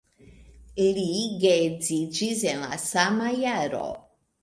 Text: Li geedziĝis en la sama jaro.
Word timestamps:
Li 0.95 1.03
geedziĝis 1.45 2.43
en 2.55 2.67
la 2.67 2.83
sama 2.89 3.33
jaro. 3.47 3.89